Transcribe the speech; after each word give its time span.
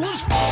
was. 0.00 0.47